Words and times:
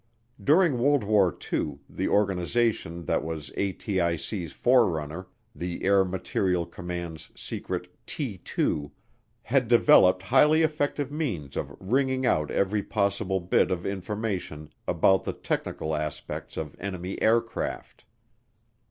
During 0.43 0.79
World 0.79 1.03
War 1.03 1.37
II 1.53 1.77
the 1.87 2.07
organization 2.07 3.05
that 3.05 3.23
was 3.23 3.51
ATIC's 3.51 4.51
forerunner, 4.51 5.27
the 5.53 5.83
Air 5.83 6.03
Materiel 6.03 6.65
Command's 6.65 7.29
secret 7.39 7.87
"T 8.07 8.39
2," 8.39 8.91
had 9.43 9.67
developed 9.67 10.23
highly 10.23 10.63
effective 10.63 11.11
means 11.11 11.55
of 11.55 11.77
wringing 11.79 12.25
out 12.25 12.49
every 12.49 12.81
possible 12.81 13.39
bit 13.39 13.69
of 13.69 13.85
information 13.85 14.73
about 14.87 15.23
the 15.23 15.33
technical 15.33 15.95
aspects 15.95 16.57
of 16.57 16.75
enemy 16.79 17.21
aircraft. 17.21 18.03